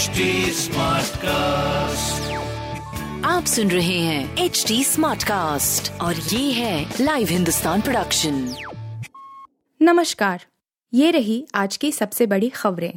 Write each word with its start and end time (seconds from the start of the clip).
HD 0.00 0.20
cast 1.16 2.30
आप 3.26 3.44
सुन 3.44 3.70
रहे 3.70 3.98
हैं 3.98 4.36
एच 4.36 4.64
डी 4.68 4.84
स्मार्ट 4.84 5.22
कास्ट 5.22 6.00
और 6.00 6.14
ये 6.14 6.52
है 6.52 6.94
लाइव 7.00 7.28
हिंदुस्तान 7.28 7.80
प्रोडक्शन 7.80 8.54
नमस्कार 9.82 10.44
ये 10.94 11.10
रही 11.10 11.46
आज 11.54 11.76
की 11.76 11.92
सबसे 11.92 12.26
बड़ी 12.26 12.48
खबरें। 12.48 12.92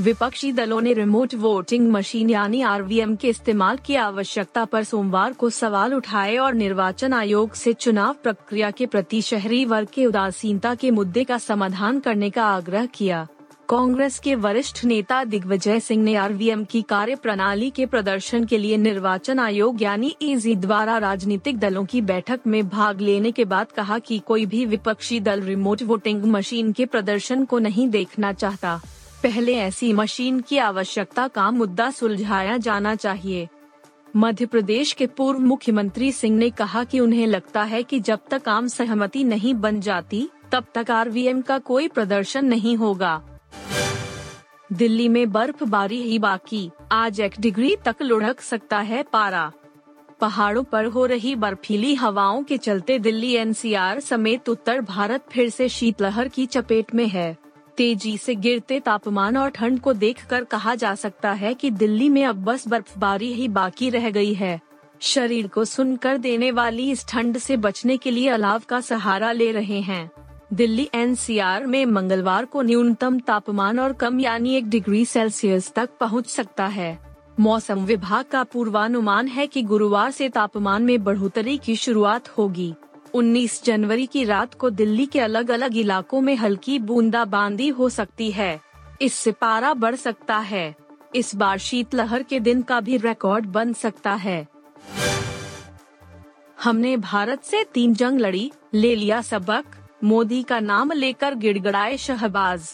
विपक्षी 0.00 0.52
दलों 0.52 0.80
ने 0.80 0.92
रिमोट 0.92 1.34
वोटिंग 1.34 1.90
मशीन 1.92 2.30
यानी 2.30 2.62
आरवीएम 2.62 3.16
के 3.16 3.28
इस्तेमाल 3.28 3.78
की 3.86 3.94
आवश्यकता 3.94 4.64
पर 4.64 4.84
सोमवार 4.84 5.32
को 5.32 5.50
सवाल 5.50 5.94
उठाए 5.94 6.36
और 6.36 6.54
निर्वाचन 6.54 7.12
आयोग 7.12 7.54
से 7.54 7.72
चुनाव 7.72 8.16
प्रक्रिया 8.22 8.70
के 8.70 8.86
प्रति 8.86 9.22
शहरी 9.22 9.64
वर्ग 9.64 9.88
के 9.94 10.06
उदासीनता 10.06 10.74
के 10.74 10.90
मुद्दे 10.90 11.24
का 11.24 11.38
समाधान 11.38 12.00
करने 12.00 12.30
का 12.30 12.44
आग्रह 12.46 12.86
किया। 12.86 13.26
कांग्रेस 13.68 14.18
के 14.18 14.34
वरिष्ठ 14.34 14.84
नेता 14.84 15.22
दिग्विजय 15.24 15.80
सिंह 15.80 16.02
ने 16.04 16.14
आरवीएम 16.14 16.64
की 16.64 16.82
कार्य 16.82 17.14
प्रणाली 17.14 17.70
के 17.70 17.86
प्रदर्शन 17.86 18.44
के 18.44 18.58
लिए 18.58 18.76
निर्वाचन 18.76 19.38
आयोग 19.38 19.82
यानी 19.82 20.14
ईजी 20.22 20.54
द्वारा 20.54 20.98
राजनीतिक 20.98 21.58
दलों 21.58 21.84
की 21.84 22.00
बैठक 22.00 22.40
में 22.46 22.68
भाग 22.68 23.00
लेने 23.00 23.32
के 23.32 23.44
बाद 23.44 23.72
कहा 23.72 23.98
कि 23.98 24.18
कोई 24.18 24.46
भी 24.46 24.64
विपक्षी 24.66 25.20
दल 25.20 25.40
रिमोट 25.40 25.82
वोटिंग 25.82 26.24
मशीन 26.24 26.72
के 26.72 26.86
प्रदर्शन 26.86 27.44
को 27.44 27.58
नहीं 27.58 27.88
देखना 27.88 28.32
चाहता। 28.32 28.80
पहले 29.22 29.56
ऐसी 29.56 29.92
मशीन 29.92 30.40
की 30.40 30.58
आवश्यकता 30.58 31.28
का 31.28 31.50
मुद्दा 31.50 31.90
सुलझाया 31.90 32.56
जाना 32.56 32.94
चाहिए। 32.94 33.48
मध्य 34.16 34.46
प्रदेश 34.46 34.92
के 34.92 35.06
पूर्व 35.06 35.38
मुख्यमंत्री 35.38 36.12
सिंह 36.12 36.38
ने 36.38 36.50
कहा 36.50 36.84
कि 36.84 37.00
उन्हें 37.00 37.26
लगता 37.26 37.62
है 37.62 37.82
कि 37.82 38.00
जब 38.00 38.20
तक 38.30 38.48
आम 38.48 38.68
सहमति 38.68 39.24
नहीं 39.24 39.54
बन 39.54 39.80
जाती, 39.80 40.28
तब 40.52 40.66
तक 40.74 40.90
आरवीएम 40.90 41.40
का 41.40 41.58
कोई 41.58 41.88
प्रदर्शन 41.88 42.44
नहीं 42.44 42.76
होगा। 42.76 43.22
दिल्ली 44.72 45.08
में 45.08 45.32
बर्फबारी 45.32 46.02
ही 46.02 46.18
बाकी। 46.18 46.70
आज 46.92 47.20
एक 47.20 47.32
डिग्री 47.40 47.76
तक 47.84 47.96
लुढ़क 48.02 48.40
सकता 48.40 48.78
है 48.78 49.02
पारा। 49.02 49.52
पहाड़ों 50.20 50.62
पर 50.64 50.84
हो 50.84 51.06
रही 51.06 51.34
बर्फीली 51.34 51.94
हवाओं 51.94 52.42
के 52.42 52.56
चलते 52.58 52.98
दिल्ली 52.98 53.32
एनसीआर 53.32 54.00
समेत 54.00 54.48
उत्तर 54.48 54.80
भारत 54.80 55.24
फिर 55.32 55.50
से 55.50 55.68
शीतलहर 55.68 56.28
की 56.28 56.46
चपेट 56.46 56.94
में 56.94 57.06
है। 57.08 57.36
तेज़ी 57.76 58.18
से 58.18 58.34
गिरते 58.34 58.80
तापमान 58.80 59.36
और 59.36 59.50
ठंड 59.50 59.80
को 59.80 59.92
देखकर 59.92 60.44
कहा 60.44 60.74
जा 60.74 60.94
सकता 60.94 61.32
है 61.32 61.54
कि 61.54 61.70
दिल्ली 61.70 62.08
में 62.08 62.24
अब 62.24 62.44
बस 62.44 62.68
बर्फबारी 62.68 63.32
ही 63.32 63.48
बाकी 63.48 63.90
रह 63.90 64.10
गई 64.10 64.34
है। 64.34 64.60
शरीर 65.00 65.46
को 65.46 65.64
सुनकर 65.64 66.18
देने 66.18 66.50
वाली 66.50 66.90
इस 66.90 67.08
ठंड 67.08 67.38
से 67.38 67.56
बचने 67.56 67.96
के 67.96 68.10
लिए 68.10 68.28
अलाव 68.28 68.62
का 68.68 68.80
सहारा 68.80 69.32
ले 69.32 69.52
रहे 69.52 69.80
हैं। 69.80 70.10
दिल्ली 70.52 70.88
एनसीआर 70.94 71.66
में 71.66 71.86
मंगलवार 71.86 72.44
को 72.44 72.62
न्यूनतम 72.62 73.18
तापमान 73.18 73.78
और 73.78 73.92
कम 73.92 74.20
यानी 74.20 74.54
एक 74.54 74.68
डिग्री 74.68 75.04
सेल्सियस 75.04 75.72
तक 75.74 75.90
पहुँच 76.00 76.26
सकता 76.26 76.66
है। 76.66 77.16
मौसम 77.40 77.84
विभाग 77.84 78.24
का 78.24 78.44
पूर्वानुमान 78.44 79.28
है 79.28 79.46
कि 79.46 79.62
गुरुवार 79.62 80.10
से 80.10 80.28
तापमान 80.28 80.82
में 80.82 81.04
बढ़ोतरी 81.04 81.58
की 81.58 81.76
शुरुआत 81.76 82.28
होगी। 82.28 82.74
19 83.14 83.64
जनवरी 83.64 84.06
की 84.06 84.24
रात 84.24 84.54
को 84.54 84.70
दिल्ली 84.70 85.06
के 85.06 85.20
अलग 85.20 85.50
अलग 85.50 85.76
इलाकों 85.76 86.20
में 86.20 86.36
हल्की 86.36 86.78
बूंदाबांदी 86.78 87.68
हो 87.68 87.88
सकती 87.88 88.30
है। 88.30 88.60
इससे 89.00 89.32
पारा 89.32 89.74
बढ़ 89.74 89.94
सकता 89.94 90.38
है। 90.38 90.76
इस 91.14 91.34
बार 91.34 91.58
शीतलहर 91.58 92.22
के 92.22 92.40
दिन 92.40 92.62
का 92.62 92.80
भी 92.80 92.96
रिकॉर्ड 92.96 93.46
बन 93.46 93.72
सकता 93.72 94.12
है। 94.12 94.48
हमने 96.64 96.96
भारत 96.96 97.42
से 97.42 97.64
तीन 97.64 97.94
जंग 97.94 98.20
लड़ी, 98.20 98.52
ले 98.74 98.94
लिया 98.94 99.22
सबक। 99.22 99.64
मोदी 100.04 100.42
का 100.42 100.58
नाम 100.60 100.92
लेकर 100.92 101.34
गिड़गड़ाए 101.34 101.96
शहबाज। 101.96 102.68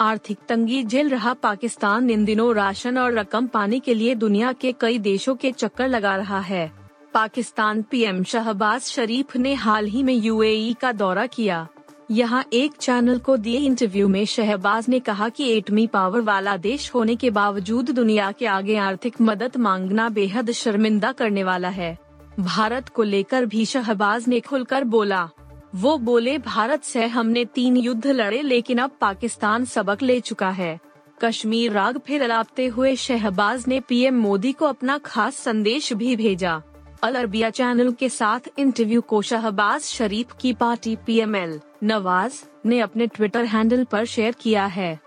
आर्थिक 0.00 0.38
तंगी 0.48 0.82
झेल 0.84 1.08
रहा 1.08 1.32
पाकिस्तान, 1.34 2.10
इन 2.10 2.24
दिनों 2.24 2.54
राशन 2.54 2.98
और 2.98 3.12
रकम 3.12 3.46
पाने 3.46 3.78
के 3.80 3.94
लिए 3.94 4.14
दुनिया 4.14 4.52
के 4.52 4.72
कई 4.72 4.98
देशों 4.98 5.34
के 5.34 5.52
चक्कर 5.52 5.88
लगा 5.88 6.14
रहा 6.16 6.40
है। 6.40 6.70
पाकिस्तान 7.14 7.82
पीएम 7.82 8.22
शहबाज 8.24 8.82
शरीफ 8.82 9.36
ने 9.36 9.54
हाल 9.54 9.86
ही 9.86 10.02
में 10.02 10.14
यूएई 10.14 10.76
का 10.80 10.92
दौरा 10.92 11.26
किया। 11.26 11.66
यहाँ 12.10 12.44
एक 12.52 12.72
चैनल 12.72 13.18
को 13.18 13.36
दिए 13.36 13.58
इंटरव्यू 13.58 14.08
में 14.08 14.24
शहबाज 14.24 14.88
ने 14.88 15.00
कहा 15.00 15.28
कि 15.28 15.50
एटमी 15.50 15.86
पावर 15.86 16.20
वाला 16.20 16.56
देश 16.56 16.94
होने 16.94 17.16
के 17.16 17.30
बावजूद 17.30 17.90
दुनिया 17.90 18.32
के 18.32 18.46
आगे 18.46 18.76
आर्थिक 18.76 19.20
मदद 19.20 19.56
मांगना 19.56 20.08
बेहद 20.08 20.50
शर्मिंदा 20.50 21.12
करने 21.12 21.44
वाला 21.44 21.68
है। 21.68 21.96
भारत 22.40 22.88
को 22.88 23.02
लेकर 23.02 23.46
भी 23.46 23.64
शहबाज 23.66 24.28
ने 24.28 24.40
खुलकर 24.40 24.84
बोला। 24.84 25.28
वो 25.74 25.98
बोले, 25.98 26.38
भारत 26.38 26.82
से 26.84 27.06
हमने 27.06 27.44
तीन 27.44 27.76
युद्ध 27.76 28.06
लड़े, 28.06 28.42
लेकिन 28.42 28.78
अब 28.78 28.90
पाकिस्तान 29.00 29.64
सबक 29.64 30.02
ले 30.02 30.20
चुका 30.20 30.50
है। 30.50 30.80
कश्मीर 31.24 31.72
राग 31.72 31.98
फिर 31.98 32.22
अलापते 32.22 32.66
हुए 32.66 32.96
शहबाज 32.96 33.64
ने 33.68 33.80
पीएम 33.80 34.14
मोदी 34.14 34.52
को 34.52 34.66
अपना 34.66 34.98
खास 34.98 35.36
संदेश 35.36 35.92
भी 35.92 36.16
भेजा। 36.16 36.62
अल 37.02 37.14
अरबिया 37.14 37.50
चैनल 37.50 37.92
के 37.92 38.08
साथ 38.08 38.40
इंटरव्यू 38.58 39.00
को 39.00 39.22
शहबाज 39.22 39.80
शरीफ 39.80 40.34
की 40.40 40.52
पार्टी 40.52 40.96
पीएमएल 40.96 41.60
नवाज़ 41.82 42.42
ने 42.66 42.80
अपने 42.80 43.06
ट्विटर 43.06 43.44
हैंडल 43.44 43.84
पर 43.84 44.04
शेयर 44.04 44.34
किया 44.40 44.66
है। 44.66 45.00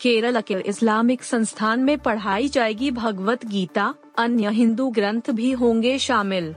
केरल 0.00 0.40
के 0.40 0.54
इस्लामिक 0.54 1.22
संस्थान 1.22 1.80
में 1.80 1.98
पढ़ाई 1.98 2.48
जाएगी 2.48 2.90
भगवत 2.90 3.46
गीता, 3.46 3.94
अन्य 4.18 4.50
हिंदू 4.50 4.88
ग्रंथ 4.88 5.30
भी 5.30 5.52
होंगे 5.52 5.98
शामिल। 5.98 6.54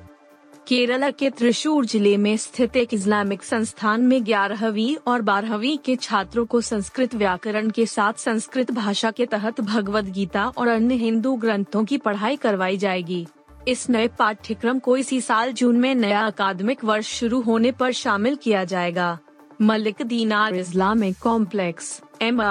केरला 0.68 1.10
के 1.10 1.30
त्रिशूर 1.30 1.86
ज़िले 1.86 2.16
में 2.18 2.36
स्थित 2.38 2.76
एक 2.78 2.94
इस्लामिक 2.94 3.42
संस्थान 3.44 4.02
में 4.02 4.24
ग्यारहवीं 4.26 4.96
और 5.08 5.22
बारहवीं 5.22 5.78
के 5.78 5.96
छात्रों 5.96 6.46
को 6.46 6.62
संस्कृत 6.62 7.16
व्याकरण 7.16 7.70
के 7.70 7.86
साथ 7.86 8.20
संस्कृत 8.20 8.72
भाषा 8.72 9.10
के 9.12 9.26
तहत 9.26 9.60
भगवद 9.62 10.10
गीता 10.10 10.46
और 10.48 10.68
अन्य 10.68 10.96
हिंदू 10.96 11.36
ग्रंथों 11.36 11.84
की 11.86 11.98
पढ़ाई 11.98 12.36
करवाई 12.36 12.78
जाएगी। 12.78 13.26
इस 13.68 13.90
नए 13.90 14.08
पाठ्यक्रम 14.20 14.80
को 14.80 14.96
इसी 14.98 15.20
साल 15.22 15.52
जून 15.52 15.80
में 15.80 15.94
नया 15.96 16.22
अकादमिक 16.22 16.84
वर्ष 16.86 17.08
शुरू 17.14 17.42
होने 17.42 17.72
पर 17.72 17.92
शामिल 17.94 18.36
किया 18.36 18.64
जाएगा। 18.64 19.18
Malik 19.62 20.02
Dinar 20.02 20.56
Islamic 20.56 21.18
complex, 21.24 22.00
M 22.22 22.42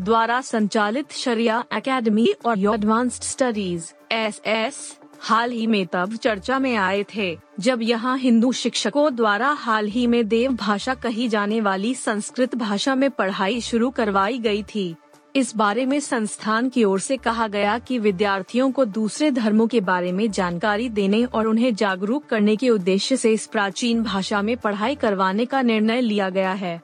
द्वारा 0.00 0.40
संचालित 0.42 1.12
शरिया 1.12 1.62
एकेडमी 1.74 2.26
और 2.46 2.58
एडवांस्ड 2.74 3.22
स्टडीज़, 3.22 3.92
एस 4.12 4.40
एस 4.46 4.78
हाल 5.20 5.50
ही 5.50 5.66
में 5.66 5.86
तब 5.86 6.14
चर्चा 6.14 6.58
में 6.58 6.74
आए 6.76 7.04
थे, 7.14 7.36
जब 7.60 7.82
यहाँ 7.82 8.16
हिंदू 8.18 8.52
शिक्षकों 8.52 9.14
द्वारा 9.16 9.48
हाल 9.50 9.86
ही 9.86 10.06
में 10.06 10.26
देव 10.28 10.52
भाषा 10.52 10.94
कही 10.94 11.28
जाने 11.28 11.60
वाली 11.60 11.94
संस्कृत 11.94 12.54
भाषा 12.54 12.94
में 12.94 13.10
पढ़ाई 13.10 13.60
शुरू 13.60 13.90
करवाई 13.90 14.38
गई 14.38 14.62
थी। 14.64 14.94
इस 15.36 15.54
बारे 15.56 15.86
में 15.86 15.98
संस्थान 16.00 16.68
की 16.68 16.84
ओर 16.84 17.00
से 17.00 17.16
कहा 17.16 17.46
गया 17.48 17.78
कि 17.78 17.98
विद्यार्थियों 17.98 18.70
को 18.72 18.84
दूसरे 18.84 19.30
धर्मों 19.30 19.66
के 19.66 19.80
बारे 19.80 20.12
में 20.12 20.30
जानकारी 20.30 20.88
देने 20.88 21.24
और 21.24 21.46
उन्हें 21.46 21.74
जागरूक 21.74 22.24
करने 22.24 22.56
के 22.56 22.70
उद्देश्य 22.70 23.16
से 23.16 23.32
इस 23.32 23.46
प्राचीन 23.46 24.02
भाषा 24.02 24.42
में 24.42 24.56
पढ़ाई 24.56 24.94
करवाने 24.94 25.44
का 25.44 25.62
निर्णय 25.62 26.00
लिया 26.00 26.28
गया 26.30 26.52
है। 26.52 26.80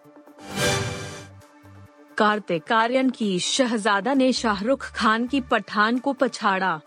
कार्तिक 2.19 2.73
आर्यन 2.73 3.11
की 3.11 3.39
शहजादा 3.39 4.15
ने 4.15 4.33
शाहरुख 4.33 4.91
खान 4.95 5.27
की 5.27 5.41
पठान 5.41 5.99
को 5.99 6.13
पछाड़ा। 6.13 6.81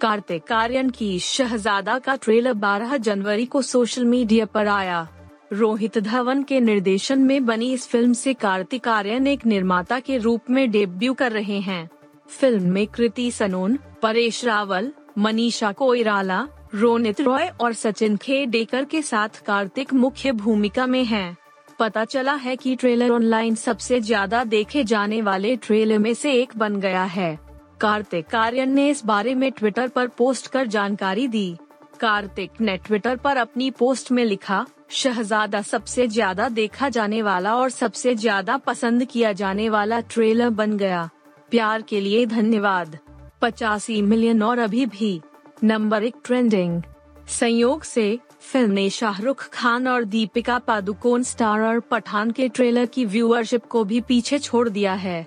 कार्तिक 0.00 0.52
आर्यन 0.52 0.90
की 0.90 1.18
शहजादा 1.18 1.98
का 1.98 2.14
ट्रेलर 2.16 2.52
12 2.54 2.96
जनवरी 2.96 3.44
को 3.46 3.62
सोशल 3.62 4.04
मीडिया 4.04 4.46
पर 4.46 4.66
आया। 4.66 5.06
रोहित 5.52 5.98
धवन 5.98 6.42
के 6.42 6.60
निर्देशन 6.60 7.18
में 7.18 7.44
बनी 7.46 7.72
इस 7.72 7.86
फ़िल्म 7.88 8.12
से 8.12 8.34
कार्तिक 8.34 8.88
आर्यन 8.88 9.26
एक 9.26 9.46
निर्माता 9.46 10.00
के 10.00 10.18
रूप 10.18 10.50
में 10.50 10.70
डेब्यू 10.70 11.14
कर 11.14 11.32
रहे 11.32 11.58
हैं। 11.60 11.88
फ़िल्म 12.30 12.70
में 12.70 12.86
कृति 12.86 13.30
सनोन, 13.30 13.78
परेश 14.02 14.44
रावल, 14.44 14.92
मनीषा 15.18 15.72
कोइराला, 15.72 16.46
रोनित 16.74 17.20
रॉय 17.20 17.50
और 17.60 17.72
सचिन 17.72 18.16
खेडेकर 18.16 18.84
के 18.84 19.02
साथ 19.02 19.42
कार्तिक 19.46 19.92
मुख्य 19.94 20.32
भूमिका 20.32 20.86
में 20.86 21.04
हैं। 21.04 21.36
पता 21.78 22.04
चला 22.04 22.34
है 22.34 22.56
कि 22.56 22.74
ट्रेलर 22.76 23.10
ऑनलाइन 23.10 23.54
सबसे 23.54 24.00
ज़्यादा 24.00 24.44
देखे 24.44 24.84
जाने 24.84 25.22
वाले 25.22 25.56
ट्रेलर 25.56 25.98
में 25.98 26.12
से 26.14 26.32
एक 26.32 26.56
बन 26.56 26.80
गया 26.80 27.04
है। 27.04 27.38
कार्तिक 27.80 28.34
आर्यन 28.34 28.72
ने 28.72 28.88
इस 28.90 29.04
बारे 29.04 29.34
में 29.34 29.50
ट्विटर 29.52 29.88
पर 29.88 30.08
पोस्ट 30.08 30.46
कर 30.46 30.66
जानकारी 30.66 31.26
दी। 31.28 31.56
कार्तिक 32.00 32.60
ने 32.60 32.76
ट्विटर 32.76 33.16
पर 33.16 33.36
अपनी 33.36 33.70
पोस्ट 33.70 34.10
में 34.12 34.24
लिखा, 34.24 34.64
शहजादा 34.90 35.60
सबसे 35.62 36.06
ज़्यादा 36.08 36.48
देखा 36.48 36.88
जाने 36.88 37.20
वाला 37.22 37.54
और 37.56 37.70
सबसे 37.70 38.14
ज़्यादा 38.14 38.56
पसंद 38.56 39.04
किया 39.04 39.32
जाने 39.32 39.68
वाला 39.68 40.00
ट्रेलर 40.00 40.50
बन 40.50 40.76
गया। 40.76 41.08
प्यार 41.50 41.82
के 41.82 42.00
लिए 42.00 42.24
धन्यवाद। 42.26 42.98
पचासी 43.42 44.00
मिलियन 44.02 44.42
और 44.42 44.58
अभी 44.58 44.86
भी। 44.86 45.20
नंबर 45.64 46.04
एक 46.04 46.14
ट्रेंडिंग। 46.24 46.82
संयोग 47.30 47.82
से, 47.82 48.18
फ़िल्म 48.42 48.70
ने 48.70 48.88
शाहरुख 48.90 49.48
खान 49.52 49.86
और 49.88 50.04
दीपिका 50.04 50.58
पादुकोण 50.58 51.22
स्टारर 51.22 51.80
पठान 51.80 52.30
के 52.30 52.48
ट्रेलर 52.48 52.86
की 52.86 53.04
व्यूअरशिप 53.04 53.64
को 53.64 53.84
भी 53.84 54.00
पीछे 54.00 54.38
छोड़ 54.38 54.68
दिया 54.68 54.94
है। 54.94 55.26